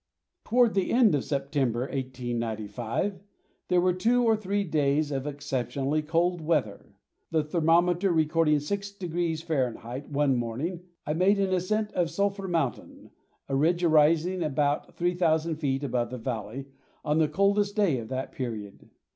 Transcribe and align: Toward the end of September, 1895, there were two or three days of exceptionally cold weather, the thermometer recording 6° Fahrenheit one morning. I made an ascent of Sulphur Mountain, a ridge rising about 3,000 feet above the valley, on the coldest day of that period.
Toward 0.45 0.73
the 0.73 0.89
end 0.91 1.13
of 1.13 1.23
September, 1.23 1.81
1895, 1.81 3.19
there 3.67 3.79
were 3.79 3.93
two 3.93 4.23
or 4.23 4.35
three 4.35 4.63
days 4.63 5.11
of 5.11 5.27
exceptionally 5.27 6.01
cold 6.01 6.41
weather, 6.41 6.95
the 7.29 7.43
thermometer 7.43 8.11
recording 8.11 8.55
6° 8.57 9.43
Fahrenheit 9.43 10.09
one 10.09 10.35
morning. 10.35 10.81
I 11.05 11.13
made 11.13 11.39
an 11.39 11.53
ascent 11.53 11.91
of 11.93 12.09
Sulphur 12.09 12.47
Mountain, 12.47 13.11
a 13.47 13.55
ridge 13.55 13.83
rising 13.83 14.41
about 14.41 14.95
3,000 14.95 15.57
feet 15.57 15.83
above 15.83 16.09
the 16.09 16.17
valley, 16.17 16.65
on 17.05 17.19
the 17.19 17.27
coldest 17.27 17.75
day 17.75 17.99
of 17.99 18.07
that 18.07 18.31
period. 18.31 18.89